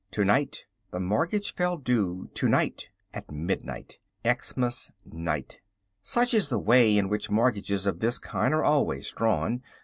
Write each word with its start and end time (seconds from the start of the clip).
To 0.13 0.25
night 0.25 0.65
the 0.89 0.99
mortgage 0.99 1.53
fell 1.53 1.77
due, 1.77 2.31
to 2.33 2.49
night 2.49 2.89
at 3.13 3.29
midnight, 3.29 3.99
Xmas 4.25 4.91
night. 5.05 5.61
Such 6.01 6.33
is 6.33 6.49
the 6.49 6.57
way 6.57 6.97
in 6.97 7.07
which 7.07 7.29
mortgages 7.29 7.85
of 7.85 7.99
this 7.99 8.17
kind 8.17 8.51
are 8.51 8.63
always 8.63 9.11
drawn. 9.13 9.61